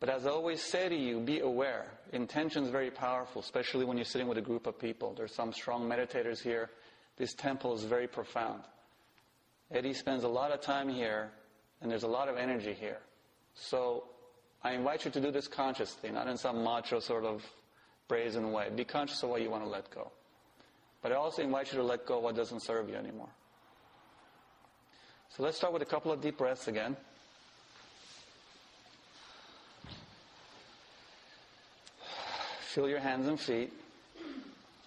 But 0.00 0.08
as 0.08 0.26
I 0.26 0.30
always 0.30 0.60
say 0.60 0.88
to 0.88 0.96
you, 0.96 1.20
be 1.20 1.40
aware. 1.40 1.86
Intention 2.12 2.64
is 2.64 2.70
very 2.70 2.90
powerful, 2.90 3.40
especially 3.40 3.84
when 3.84 3.96
you're 3.96 4.04
sitting 4.04 4.26
with 4.26 4.38
a 4.38 4.42
group 4.42 4.66
of 4.66 4.78
people. 4.78 5.14
There's 5.16 5.34
some 5.34 5.52
strong 5.52 5.88
meditators 5.88 6.42
here. 6.42 6.70
This 7.16 7.34
temple 7.34 7.74
is 7.74 7.84
very 7.84 8.08
profound. 8.08 8.62
Eddie 9.70 9.94
spends 9.94 10.24
a 10.24 10.28
lot 10.28 10.50
of 10.50 10.60
time 10.60 10.88
here, 10.88 11.30
and 11.80 11.90
there's 11.90 12.02
a 12.02 12.08
lot 12.08 12.28
of 12.28 12.36
energy 12.36 12.74
here. 12.74 12.98
So 13.54 14.04
I 14.62 14.72
invite 14.72 15.04
you 15.04 15.10
to 15.12 15.20
do 15.20 15.30
this 15.30 15.46
consciously, 15.46 16.10
not 16.10 16.26
in 16.26 16.36
some 16.36 16.62
macho 16.64 16.98
sort 16.98 17.24
of 17.24 17.44
brazen 18.12 18.52
way. 18.52 18.68
Be 18.76 18.84
conscious 18.84 19.22
of 19.22 19.30
what 19.30 19.40
you 19.40 19.48
want 19.48 19.64
to 19.64 19.70
let 19.70 19.90
go. 19.90 20.12
But 21.00 21.12
I 21.12 21.14
also 21.14 21.40
invite 21.40 21.72
you 21.72 21.78
to 21.78 21.82
let 21.82 22.04
go 22.04 22.18
what 22.18 22.36
doesn't 22.36 22.60
serve 22.60 22.90
you 22.90 22.94
anymore. 22.94 23.30
So 25.30 25.42
let's 25.42 25.56
start 25.56 25.72
with 25.72 25.80
a 25.80 25.86
couple 25.86 26.12
of 26.12 26.20
deep 26.20 26.36
breaths 26.36 26.68
again. 26.68 26.94
Feel 32.60 32.86
your 32.86 33.00
hands 33.00 33.28
and 33.28 33.40
feet. 33.40 33.72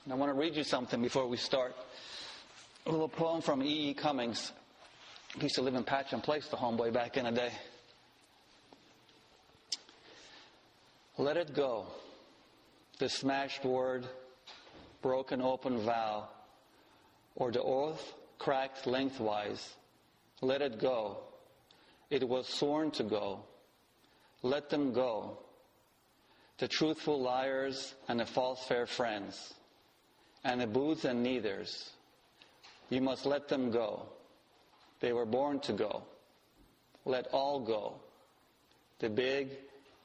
And 0.04 0.14
I 0.14 0.16
want 0.16 0.32
to 0.32 0.40
read 0.40 0.56
you 0.56 0.64
something 0.64 1.02
before 1.02 1.28
we 1.28 1.38
start. 1.38 1.76
A 2.86 2.92
little 2.92 3.10
poem 3.10 3.42
from 3.42 3.64
E. 3.64 3.90
E. 3.90 3.94
Cummings. 3.96 4.52
He 5.34 5.42
used 5.42 5.56
to 5.56 5.64
live 5.64 5.74
in 5.74 5.84
Patchen 5.84 6.22
Place, 6.22 6.46
the 6.48 6.58
homeboy, 6.58 6.94
back 6.94 7.18
in 7.18 7.26
the 7.26 7.32
day. 7.32 7.52
Let 11.18 11.38
it 11.38 11.56
go. 11.56 11.88
The 12.98 13.10
smashed 13.10 13.66
word 13.66 14.06
broken 15.02 15.42
open 15.42 15.80
vow, 15.80 16.30
or 17.36 17.52
the 17.52 17.62
oath 17.62 18.14
cracked 18.40 18.88
lengthwise. 18.88 19.76
Let 20.42 20.62
it 20.62 20.80
go. 20.80 21.18
It 22.10 22.28
was 22.28 22.48
sworn 22.48 22.92
to 22.92 23.04
go. 23.04 23.42
Let 24.44 24.70
them 24.70 24.94
go. 24.94 25.40
The 26.58 26.68
truthful 26.70 27.22
liars 27.22 27.94
and 28.08 28.20
the 28.20 28.26
false 28.26 28.64
fair 28.66 28.86
friends, 28.86 29.54
and 30.46 30.62
the 30.62 30.68
booths 30.68 31.04
and 31.04 31.26
neithers. 31.26 31.90
You 32.90 33.02
must 33.02 33.26
let 33.26 33.50
them 33.50 33.72
go. 33.72 34.04
They 35.02 35.12
were 35.12 35.26
born 35.26 35.60
to 35.62 35.74
go. 35.74 36.04
Let 37.04 37.28
all 37.34 37.60
go. 37.60 37.96
The 39.00 39.10
big, 39.10 39.50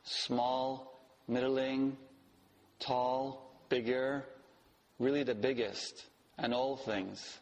small, 0.02 1.00
middling, 1.28 1.96
tall, 2.80 3.52
bigger, 3.68 4.24
really 4.98 5.22
the 5.22 5.34
biggest, 5.34 6.06
and 6.38 6.52
all 6.52 6.76
things. 6.76 7.38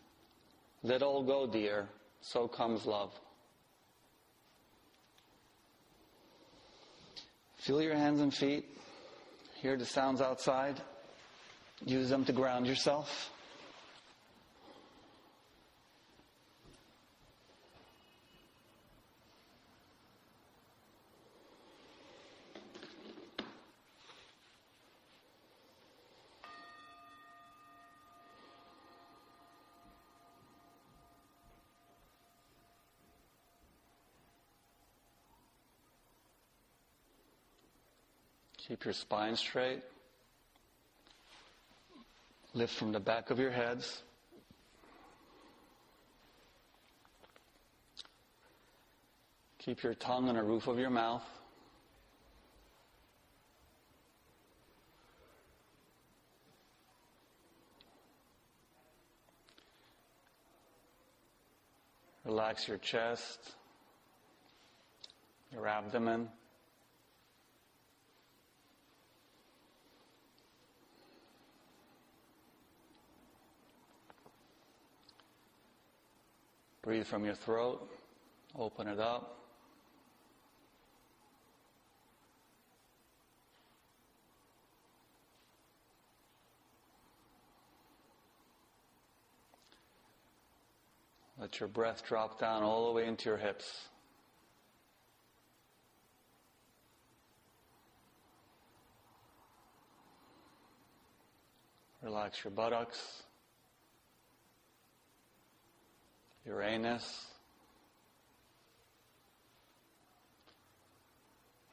Let 0.82 1.02
all 1.02 1.22
go, 1.22 1.46
dear, 1.46 1.88
so 2.20 2.46
comes 2.46 2.84
love. 2.84 3.12
Feel 7.56 7.82
your 7.82 7.94
hands 7.94 8.20
and 8.20 8.32
feet. 8.32 8.66
Hear 9.56 9.76
the 9.76 9.84
sounds 9.84 10.20
outside. 10.20 10.80
Use 11.84 12.08
them 12.08 12.24
to 12.24 12.32
ground 12.32 12.66
yourself. 12.66 13.30
Keep 38.68 38.84
your 38.84 38.92
spine 38.92 39.34
straight. 39.34 39.82
Lift 42.52 42.74
from 42.74 42.92
the 42.92 43.00
back 43.00 43.30
of 43.30 43.38
your 43.38 43.50
heads. 43.50 44.02
Keep 49.58 49.82
your 49.82 49.94
tongue 49.94 50.28
on 50.28 50.34
the 50.34 50.42
roof 50.42 50.66
of 50.66 50.78
your 50.78 50.90
mouth. 50.90 51.24
Relax 62.26 62.68
your 62.68 62.76
chest, 62.76 63.54
your 65.54 65.66
abdomen. 65.66 66.28
Breathe 76.88 77.04
from 77.04 77.26
your 77.26 77.34
throat. 77.34 77.86
Open 78.58 78.88
it 78.88 78.98
up. 78.98 79.36
Let 91.38 91.60
your 91.60 91.68
breath 91.68 92.06
drop 92.06 92.40
down 92.40 92.62
all 92.62 92.86
the 92.86 92.92
way 92.92 93.06
into 93.06 93.28
your 93.28 93.36
hips. 93.36 93.88
Relax 102.00 102.42
your 102.44 102.52
buttocks, 102.52 103.24
your 106.48 106.62
anus, 106.62 107.26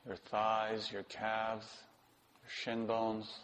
your 0.05 0.17
thighs, 0.17 0.91
your 0.91 1.03
calves, 1.03 1.65
your 2.43 2.49
shin 2.49 2.85
bones. 2.85 3.39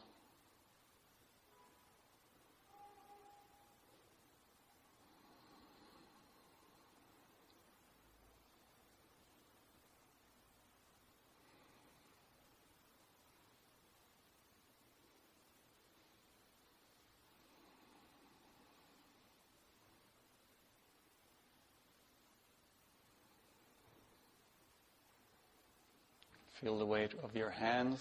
Feel 26.61 26.77
the 26.77 26.85
weight 26.85 27.13
of 27.23 27.35
your 27.35 27.49
hands 27.49 27.99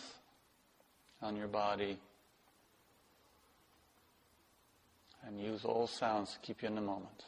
on 1.22 1.34
your 1.34 1.48
body. 1.48 1.98
And 5.26 5.40
use 5.40 5.64
all 5.64 5.86
sounds 5.86 6.32
to 6.32 6.38
keep 6.40 6.62
you 6.62 6.68
in 6.68 6.74
the 6.74 6.80
moment. 6.80 7.24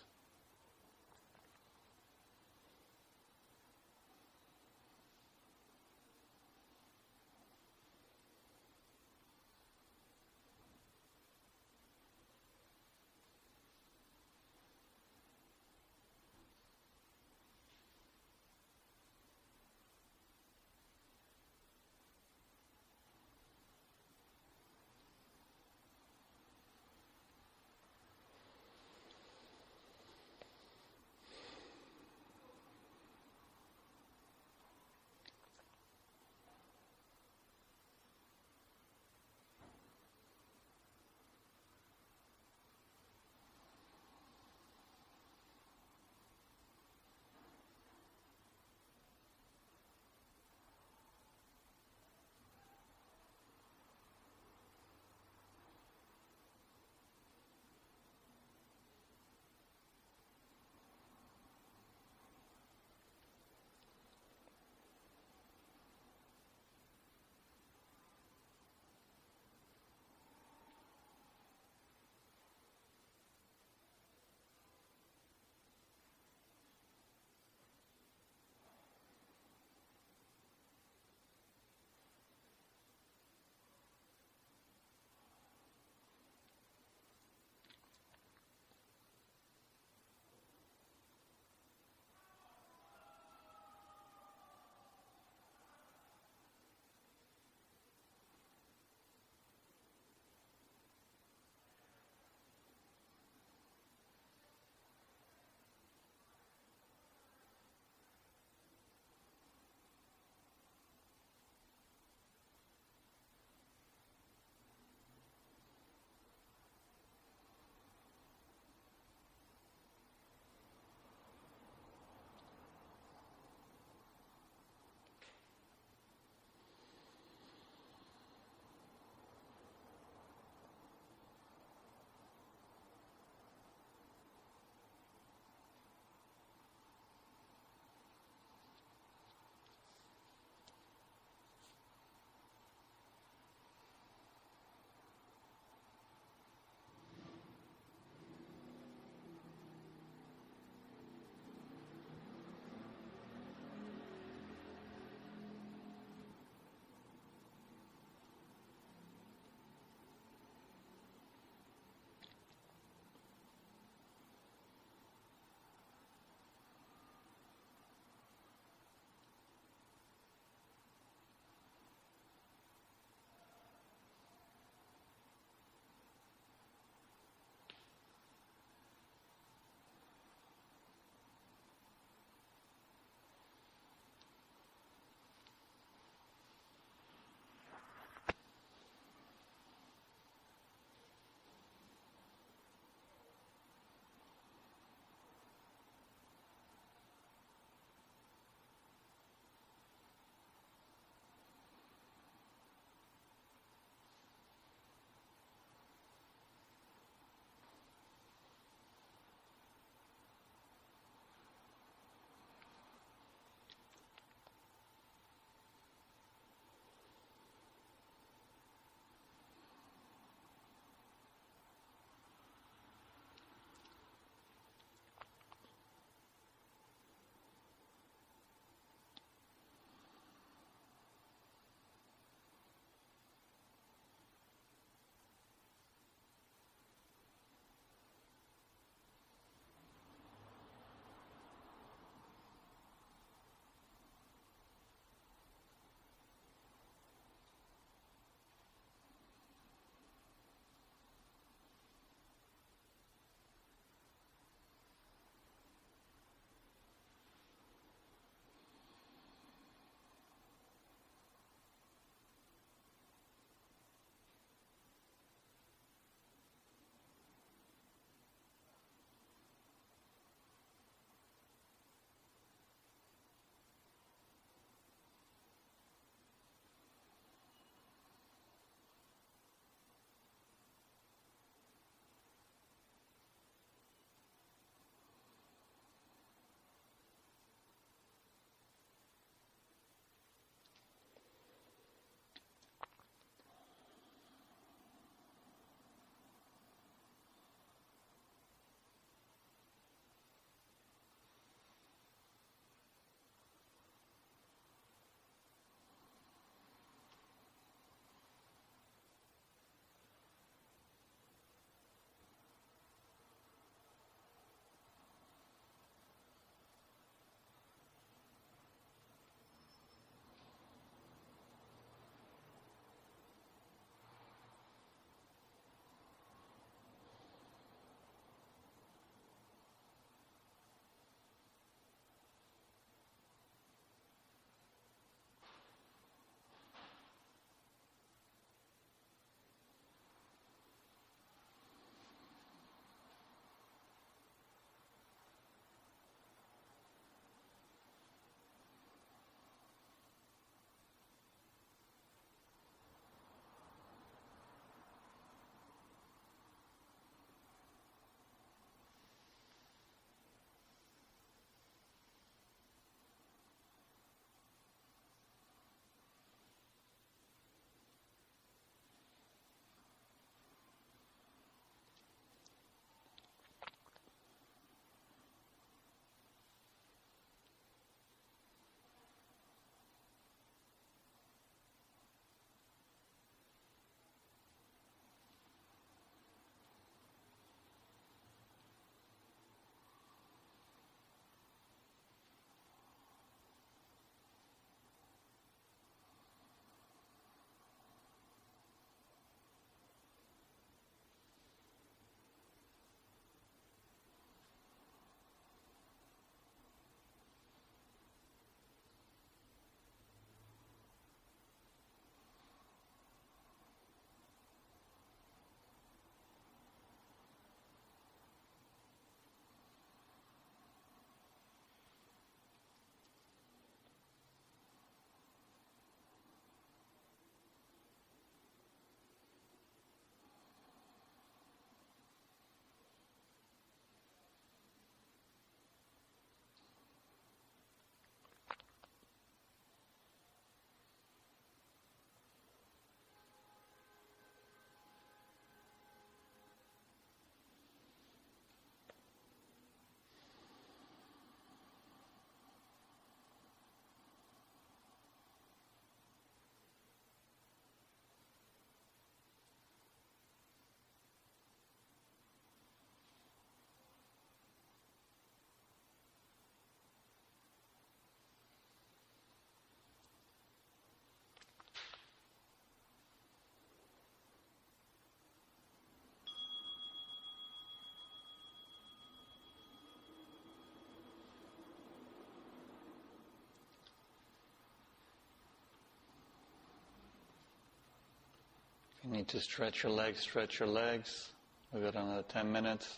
You 489.05 489.11
need 489.11 489.29
to 489.29 489.41
stretch 489.41 489.83
your 489.83 489.91
legs, 489.91 490.21
stretch 490.21 490.61
your 490.61 490.69
legs. 490.69 491.31
We've 491.73 491.83
got 491.83 491.97
another 491.97 492.23
10 492.29 492.53
minutes. 492.53 492.97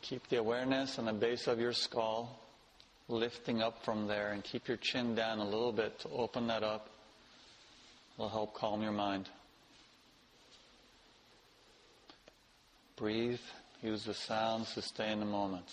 Keep 0.00 0.28
the 0.28 0.36
awareness 0.36 0.98
on 0.98 1.06
the 1.06 1.12
base 1.12 1.48
of 1.48 1.58
your 1.58 1.72
skull, 1.72 2.38
lifting 3.08 3.60
up 3.60 3.84
from 3.84 4.06
there, 4.06 4.30
and 4.30 4.42
keep 4.42 4.68
your 4.68 4.78
chin 4.78 5.14
down 5.14 5.40
a 5.40 5.44
little 5.44 5.72
bit 5.72 5.98
to 6.00 6.08
open 6.10 6.46
that 6.46 6.62
up. 6.62 6.88
It'll 8.14 8.30
help 8.30 8.54
calm 8.54 8.82
your 8.82 8.92
mind. 8.92 9.28
Breathe, 12.96 13.40
use 13.82 14.04
the 14.04 14.14
sounds 14.14 14.72
to 14.74 14.80
stay 14.80 15.12
in 15.12 15.20
the 15.20 15.26
moment. 15.26 15.66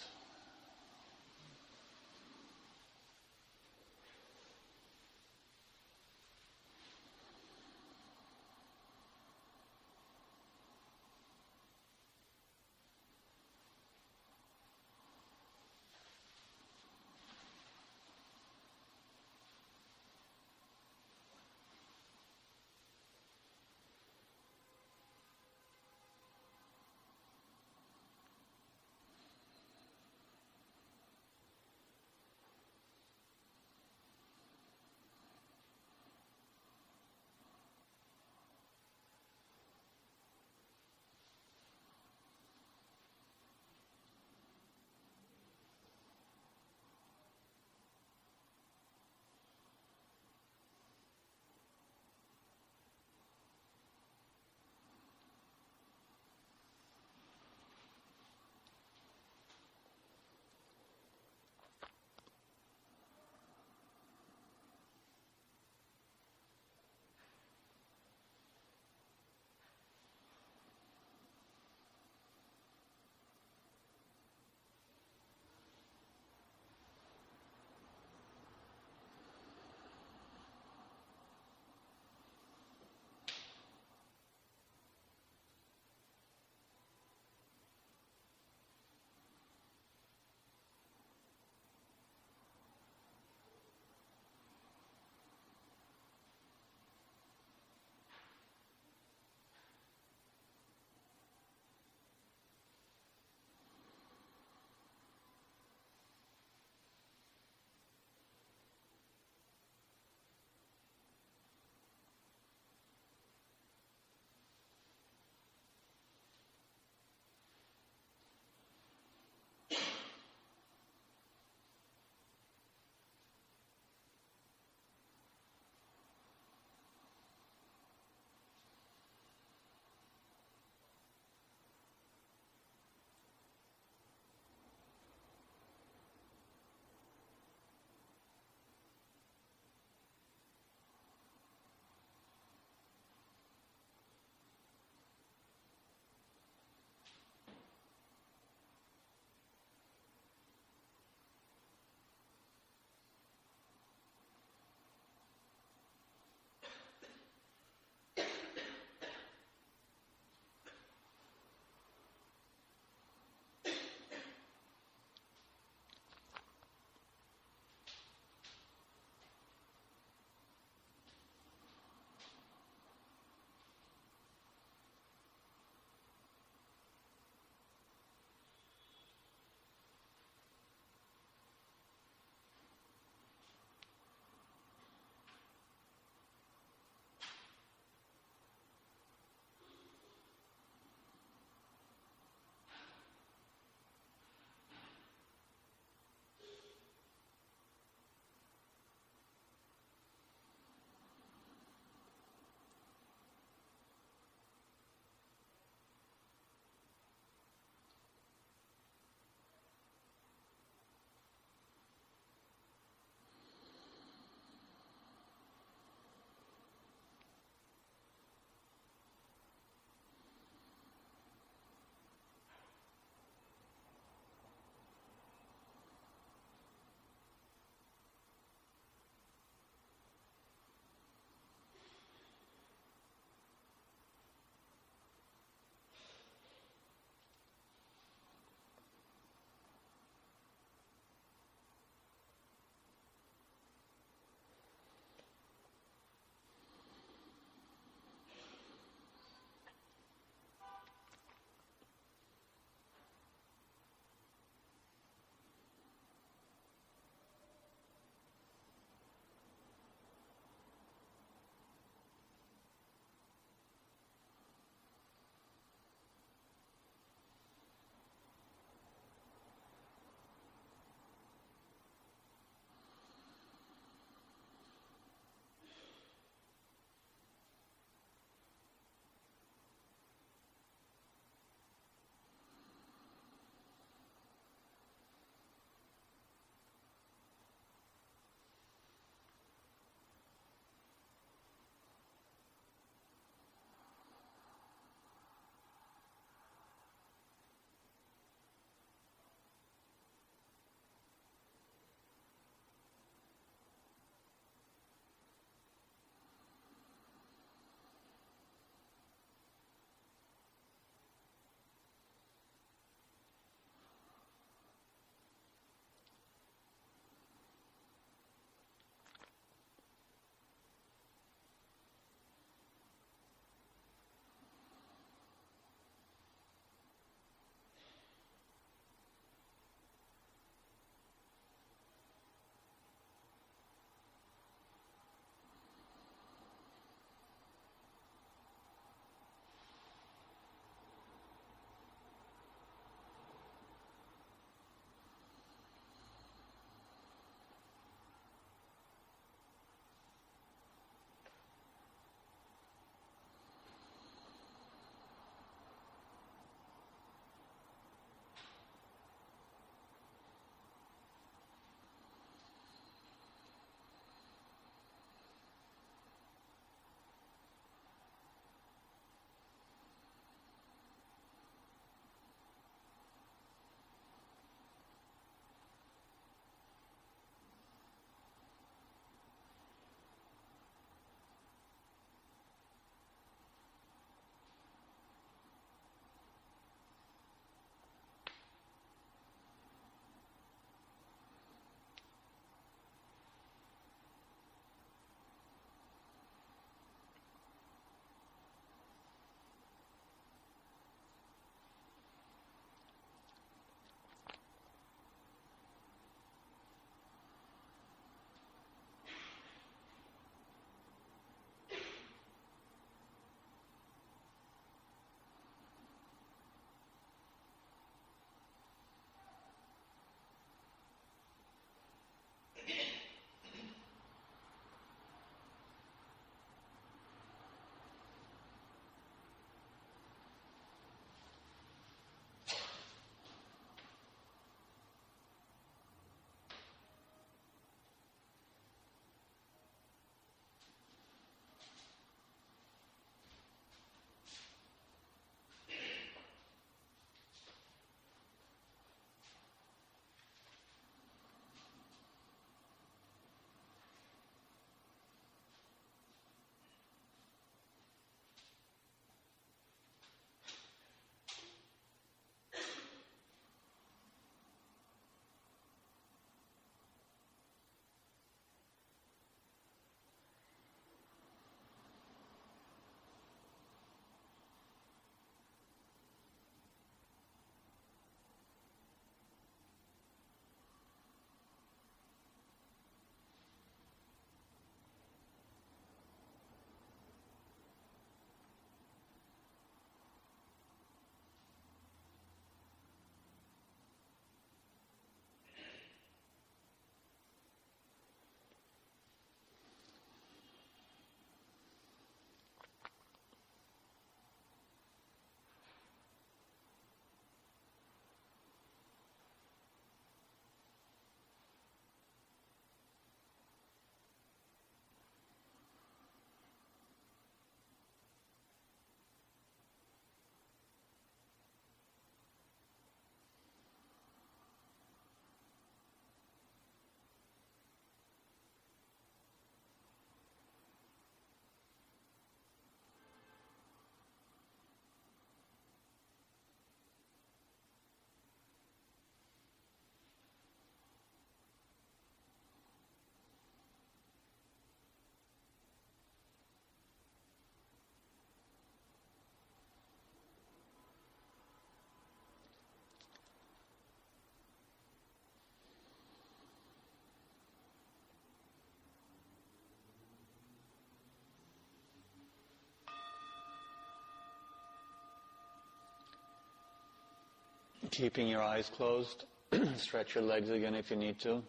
Keeping 567.94 568.28
your 568.28 568.42
eyes 568.42 568.72
closed. 568.76 569.26
Stretch 569.78 570.16
your 570.16 570.24
legs 570.24 570.50
again 570.50 570.74
if 570.74 570.90
you 570.90 570.98
need 570.98 571.20
to. 571.20 571.44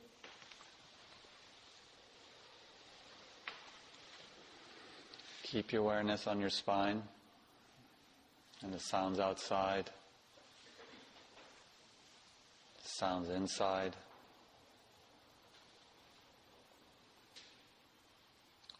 Keep 5.42 5.72
your 5.72 5.80
awareness 5.80 6.26
on 6.26 6.38
your 6.40 6.50
spine 6.50 7.02
and 8.62 8.74
the 8.74 8.78
sounds 8.78 9.18
outside, 9.18 9.88
sounds 12.85 13.30
inside. 13.30 13.96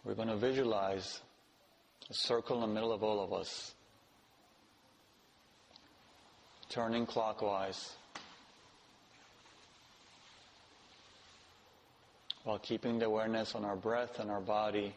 We're 0.05 0.12
going 0.12 0.29
to 0.29 0.37
visualize 0.37 1.22
a 2.11 2.14
circle 2.14 2.57
in 2.57 2.61
the 2.61 2.74
middle 2.74 2.92
of 2.92 3.03
all 3.03 3.24
of 3.24 3.33
us, 3.33 3.72
turning 6.75 7.07
clockwise 7.07 7.93
while 12.43 12.59
keeping 12.59 12.99
the 12.99 13.07
awareness 13.07 13.55
on 13.55 13.65
our 13.65 13.77
breath 13.77 14.19
and 14.19 14.29
our 14.29 14.41
body 14.41 14.93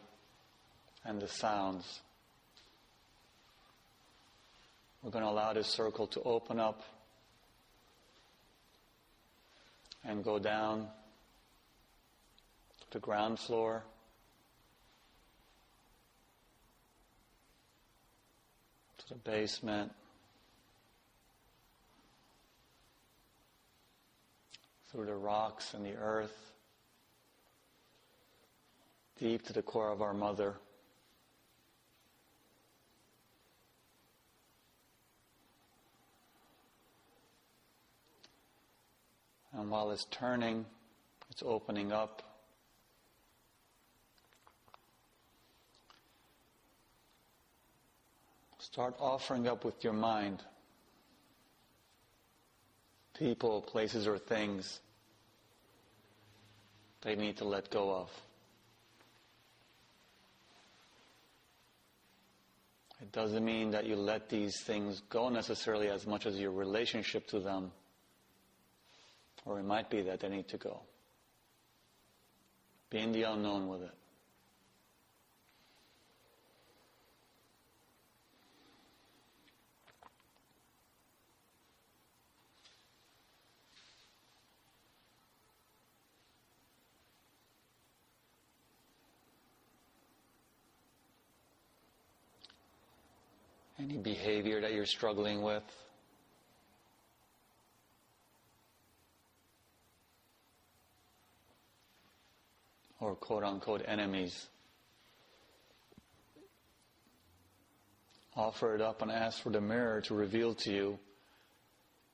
and 1.04 1.22
the 1.22 1.28
sounds. 1.28 2.00
We're 5.04 5.12
going 5.12 5.22
to 5.22 5.30
allow 5.30 5.52
this 5.52 5.68
circle 5.68 6.08
to 6.08 6.22
open 6.22 6.58
up 6.58 6.82
and 10.04 10.24
go 10.24 10.40
down 10.40 10.88
to 12.80 12.86
the 12.90 12.98
ground 12.98 13.38
floor. 13.38 13.84
To 18.98 19.08
the 19.10 19.20
basement. 19.20 19.92
Through 24.90 25.06
the 25.06 25.14
rocks 25.14 25.74
and 25.74 25.84
the 25.84 25.94
earth. 25.94 26.52
Deep 29.18 29.44
to 29.46 29.52
the 29.52 29.62
core 29.62 29.90
of 29.90 30.00
our 30.00 30.14
mother. 30.14 30.54
And 39.52 39.70
while 39.70 39.90
it's 39.90 40.06
turning, 40.10 40.64
it's 41.30 41.42
opening 41.44 41.92
up. 41.92 42.22
Start 48.60 48.94
offering 49.00 49.48
up 49.48 49.64
with 49.64 49.82
your 49.82 49.92
mind 49.92 50.44
people, 53.18 53.60
places, 53.62 54.06
or 54.06 54.18
things 54.18 54.80
they 57.02 57.14
need 57.14 57.36
to 57.36 57.44
let 57.44 57.70
go 57.70 57.94
of. 57.94 58.10
It 63.00 63.12
doesn't 63.12 63.44
mean 63.44 63.70
that 63.70 63.86
you 63.86 63.94
let 63.94 64.28
these 64.28 64.60
things 64.62 65.02
go 65.08 65.28
necessarily 65.28 65.88
as 65.88 66.06
much 66.06 66.26
as 66.26 66.38
your 66.38 66.50
relationship 66.50 67.26
to 67.28 67.38
them 67.38 67.70
or 69.48 69.58
it 69.58 69.64
might 69.64 69.88
be 69.88 70.02
that 70.02 70.20
they 70.20 70.28
need 70.28 70.46
to 70.48 70.58
go. 70.58 70.80
Be 72.90 72.98
in 72.98 73.12
the 73.12 73.22
unknown 73.22 73.66
with 73.68 73.82
it. 73.82 73.94
Any 93.78 93.96
behavior 93.96 94.60
that 94.60 94.72
you're 94.72 94.86
struggling 94.86 95.42
with, 95.42 95.62
or 103.00 103.14
quote 103.14 103.44
unquote 103.44 103.82
enemies. 103.86 104.48
Offer 108.34 108.74
it 108.76 108.80
up 108.80 109.02
and 109.02 109.10
ask 109.10 109.42
for 109.42 109.50
the 109.50 109.60
mirror 109.60 110.00
to 110.02 110.14
reveal 110.14 110.54
to 110.54 110.72
you 110.72 110.98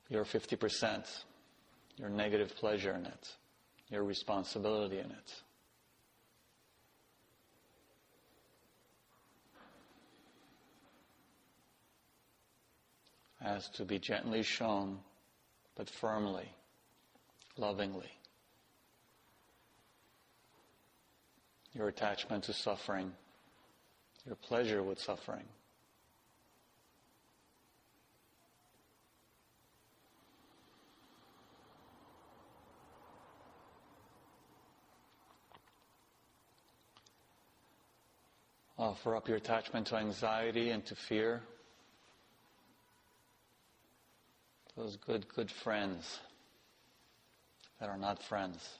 your 0.08 0.24
50%, 0.24 1.06
your 1.98 2.08
negative 2.08 2.54
pleasure 2.56 2.92
in 2.92 3.06
it, 3.06 3.28
your 3.90 4.04
responsibility 4.04 4.98
in 4.98 5.10
it. 5.10 5.43
As 13.44 13.68
to 13.70 13.84
be 13.84 13.98
gently 13.98 14.42
shown, 14.42 14.98
but 15.76 15.88
firmly, 15.90 16.48
lovingly. 17.56 18.10
your 21.74 21.88
attachment 21.88 22.44
to 22.44 22.52
suffering, 22.52 23.12
your 24.24 24.36
pleasure 24.36 24.82
with 24.82 25.00
suffering. 25.00 25.44
Offer 38.78 39.16
up 39.16 39.28
your 39.28 39.36
attachment 39.36 39.86
to 39.88 39.96
anxiety 39.96 40.70
and 40.70 40.84
to 40.86 40.94
fear. 40.94 41.42
Those 44.76 44.96
good, 44.96 45.26
good 45.28 45.50
friends 45.50 46.18
that 47.78 47.88
are 47.88 47.96
not 47.96 48.22
friends. 48.22 48.78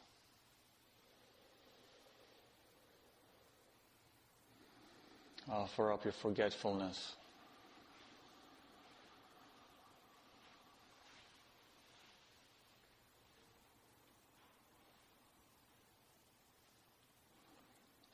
Offer 5.49 5.93
up 5.93 6.05
your 6.05 6.13
forgetfulness. 6.13 7.15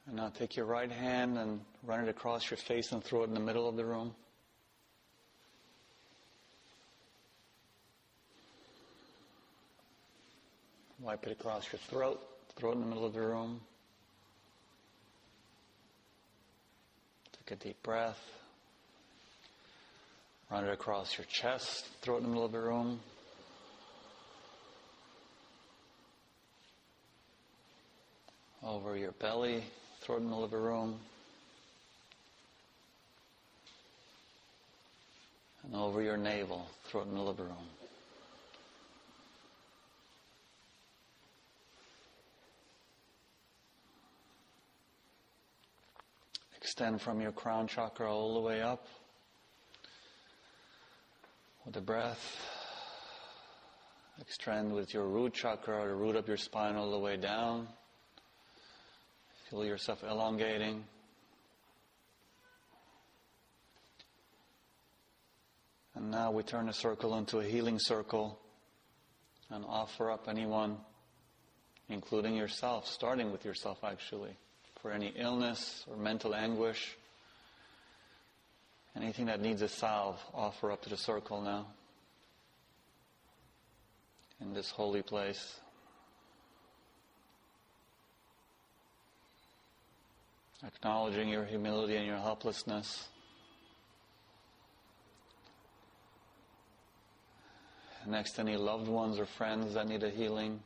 And 0.07 0.17
now 0.17 0.29
take 0.29 0.57
your 0.57 0.67
right 0.67 0.91
hand 0.91 1.39
and 1.39 1.61
run 1.85 2.01
it 2.01 2.09
across 2.09 2.51
your 2.51 2.59
face 2.59 2.91
and 2.91 3.03
throw 3.03 3.23
it 3.23 3.29
in 3.29 3.35
the 3.35 3.41
middle 3.41 3.69
of 3.69 3.77
the 3.77 3.85
room. 3.85 4.15
Wipe 11.11 11.27
it 11.27 11.33
across 11.33 11.73
your 11.73 11.81
throat, 11.89 12.21
throw 12.55 12.71
it 12.71 12.75
in 12.75 12.83
the 12.83 12.87
middle 12.87 13.05
of 13.05 13.13
the 13.13 13.21
room. 13.21 13.61
Take 17.33 17.59
a 17.59 17.65
deep 17.65 17.83
breath. 17.83 18.21
Run 20.53 20.67
it 20.67 20.73
across 20.73 21.19
your 21.19 21.25
chest, 21.25 21.85
throw 22.01 22.15
it 22.15 22.19
in 22.19 22.23
the 22.23 22.29
middle 22.29 22.45
of 22.45 22.53
the 22.53 22.61
room. 22.61 23.01
Over 28.63 28.97
your 28.97 29.11
belly, 29.11 29.65
throw 30.03 30.15
it 30.15 30.19
in 30.19 30.25
the 30.27 30.31
middle 30.31 30.45
of 30.45 30.53
the 30.53 30.59
room. 30.59 31.01
And 35.65 35.75
over 35.75 36.03
your 36.03 36.17
navel, 36.17 36.69
throw 36.85 37.01
it 37.01 37.05
in 37.07 37.11
the 37.11 37.17
middle 37.17 37.31
of 37.31 37.37
the 37.37 37.43
room. 37.43 37.80
Extend 46.61 47.01
from 47.01 47.23
your 47.23 47.33
crown 47.33 47.67
chakra 47.67 48.15
all 48.15 48.35
the 48.35 48.41
way 48.41 48.61
up 48.61 48.87
with 51.65 51.73
the 51.73 51.81
breath. 51.81 52.21
Extend 54.21 54.71
with 54.71 54.93
your 54.93 55.09
root 55.09 55.33
chakra, 55.33 55.89
the 55.89 55.95
root 55.95 56.17
of 56.17 56.29
your 56.29 56.37
spine 56.37 56.77
all 56.77 56.91
the 56.91 56.99
way 56.99 57.17
down. 57.17 57.67
Feel 59.49 59.65
yourself 59.65 60.05
elongating. 60.05 60.85
And 65.95 66.11
now 66.11 66.31
we 66.31 66.43
turn 66.43 66.67
the 66.67 66.75
circle 66.75 67.17
into 67.17 67.39
a 67.39 67.45
healing 67.45 67.79
circle 67.79 68.39
and 69.49 69.65
offer 69.67 70.11
up 70.11 70.29
anyone, 70.29 70.77
including 71.89 72.37
yourself, 72.37 72.87
starting 72.87 73.33
with 73.33 73.47
yourself 73.47 73.79
actually 73.83 74.37
for 74.81 74.91
any 74.91 75.13
illness 75.17 75.85
or 75.91 75.97
mental 75.97 76.35
anguish. 76.35 76.97
Anything 78.97 79.27
that 79.27 79.41
needs 79.41 79.63
a 79.63 79.69
salve, 79.69 80.21
offer 80.35 80.73
up 80.73 80.83
to 80.83 80.89
the 80.89 80.97
circle 80.97 81.41
now. 81.41 81.67
in 84.41 84.55
this 84.55 84.71
holy 84.71 85.03
place. 85.03 85.61
Acknowledging 90.67 91.29
your 91.29 91.45
humility 91.45 91.97
and 91.97 92.07
your 92.07 92.19
helplessness. 92.19 93.09
Next, 98.07 98.39
any 98.39 98.57
loved 98.57 98.89
ones 98.89 99.19
or 99.19 99.27
friends 99.27 99.75
that 99.75 99.87
need 99.87 100.03
a 100.03 100.11
healing, 100.11 100.61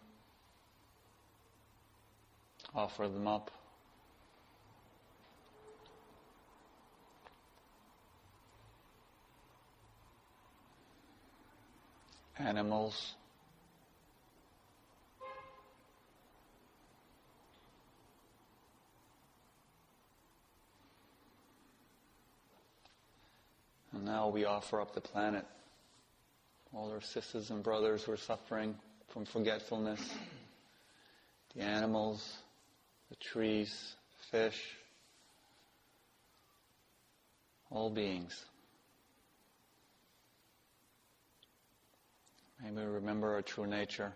offer 2.74 3.08
them 3.08 3.26
up. 3.26 3.50
Animals. 12.38 13.14
And 23.92 24.04
now 24.04 24.28
we 24.28 24.44
offer 24.44 24.80
up 24.80 24.94
the 24.94 25.00
planet. 25.00 25.46
All 26.74 26.90
our 26.90 27.00
sisters 27.00 27.50
and 27.50 27.62
brothers 27.62 28.02
who 28.02 28.12
are 28.12 28.16
suffering 28.16 28.74
from 29.12 29.24
forgetfulness, 29.24 30.00
the 31.54 31.62
animals, 31.62 32.38
the 33.10 33.16
trees, 33.16 33.94
fish, 34.32 34.60
all 37.70 37.90
beings. 37.90 38.44
May 42.64 42.70
we 42.70 42.82
remember 42.82 43.34
our 43.34 43.42
true 43.42 43.66
nature, 43.66 44.14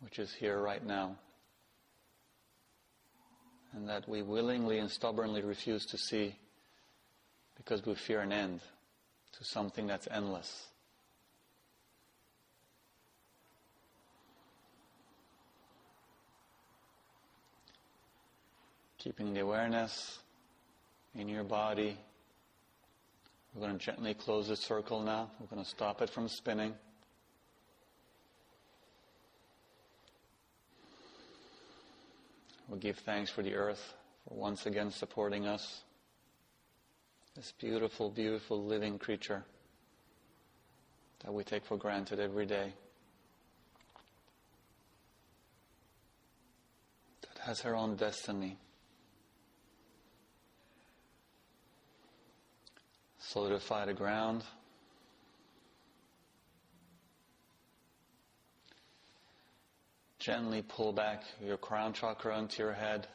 which 0.00 0.18
is 0.18 0.32
here 0.32 0.58
right 0.58 0.84
now, 0.84 1.16
and 3.74 3.86
that 3.90 4.08
we 4.08 4.22
willingly 4.22 4.78
and 4.78 4.90
stubbornly 4.90 5.42
refuse 5.42 5.84
to 5.86 5.98
see 5.98 6.34
because 7.58 7.84
we 7.84 7.94
fear 7.94 8.20
an 8.20 8.32
end 8.32 8.60
to 9.38 9.44
something 9.44 9.86
that's 9.86 10.08
endless. 10.10 10.68
Keeping 18.96 19.34
the 19.34 19.40
awareness 19.40 20.20
in 21.14 21.28
your 21.28 21.44
body. 21.44 21.98
We're 23.54 23.66
going 23.66 23.78
to 23.78 23.84
gently 23.84 24.14
close 24.14 24.48
the 24.48 24.56
circle 24.56 25.02
now. 25.02 25.30
We're 25.38 25.46
going 25.46 25.62
to 25.62 25.68
stop 25.68 26.00
it 26.00 26.08
from 26.08 26.26
spinning. 26.26 26.74
We'll 32.68 32.80
give 32.80 32.96
thanks 32.98 33.30
for 33.30 33.42
the 33.42 33.54
earth 33.54 33.92
for 34.26 34.34
once 34.34 34.64
again 34.64 34.90
supporting 34.90 35.46
us. 35.46 35.82
This 37.36 37.52
beautiful, 37.58 38.08
beautiful 38.08 38.64
living 38.64 38.98
creature 38.98 39.44
that 41.22 41.32
we 41.32 41.44
take 41.44 41.66
for 41.66 41.76
granted 41.76 42.20
every 42.20 42.46
day. 42.46 42.72
That 47.22 47.42
has 47.42 47.60
her 47.60 47.76
own 47.76 47.96
destiny. 47.96 48.56
Solidify 53.32 53.86
the 53.86 53.94
ground. 53.94 54.44
Gently 60.18 60.60
pull 60.60 60.92
back 60.92 61.22
your 61.42 61.56
crown 61.56 61.94
chakra 61.94 62.38
into 62.38 62.62
your 62.62 62.74
head. 62.74 63.06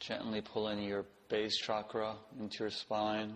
Gently 0.00 0.40
pull 0.40 0.68
in 0.68 0.82
your 0.82 1.04
base 1.28 1.58
chakra 1.58 2.16
into 2.40 2.60
your 2.60 2.70
spine. 2.70 3.34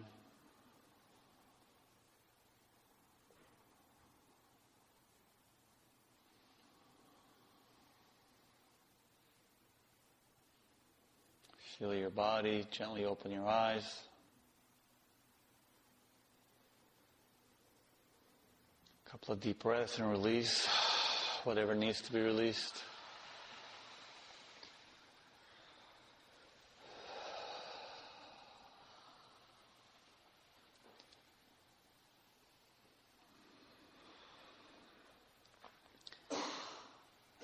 Feel 11.78 11.94
your 11.94 12.10
body, 12.10 12.66
gently 12.72 13.04
open 13.04 13.30
your 13.30 13.46
eyes. 13.46 13.84
A 19.06 19.10
couple 19.10 19.32
of 19.32 19.38
deep 19.38 19.62
breaths 19.62 19.98
and 20.00 20.10
release 20.10 20.66
whatever 21.44 21.76
needs 21.76 22.00
to 22.00 22.12
be 22.12 22.20
released. 22.20 22.82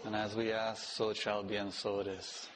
And 0.04 0.16
as 0.16 0.34
we 0.34 0.50
ask, 0.50 0.82
so 0.82 1.10
it 1.10 1.16
shall 1.16 1.44
be, 1.44 1.54
and 1.54 1.72
so 1.72 2.00
it 2.00 2.08
is. 2.08 2.48